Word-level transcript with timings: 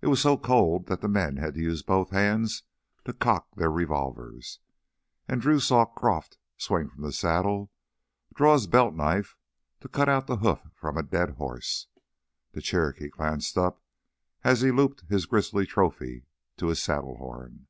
It 0.00 0.06
was 0.06 0.20
so 0.20 0.36
cold 0.36 0.86
that 0.86 1.02
men 1.02 1.38
had 1.38 1.54
to 1.54 1.60
use 1.60 1.82
both 1.82 2.10
hands 2.10 2.62
to 3.04 3.12
cock 3.12 3.56
their 3.56 3.68
revolvers. 3.68 4.60
And 5.26 5.40
Drew 5.42 5.58
saw 5.58 5.86
Croff 5.86 6.36
swing 6.56 6.88
from 6.88 7.02
the 7.02 7.10
saddle, 7.10 7.68
draw 8.32 8.52
his 8.52 8.68
belt 8.68 8.94
knife 8.94 9.36
to 9.80 9.88
cut 9.88 10.06
the 10.28 10.36
hoof 10.36 10.60
from 10.76 10.96
a 10.96 11.02
dead 11.02 11.30
horse. 11.30 11.88
The 12.52 12.60
Cherokee 12.62 13.08
glanced 13.08 13.58
up 13.58 13.82
as 14.44 14.60
he 14.60 14.70
looped 14.70 15.00
his 15.08 15.26
grisly 15.26 15.66
trophy 15.66 16.26
to 16.58 16.68
his 16.68 16.80
saddle 16.80 17.16
horn. 17.16 17.66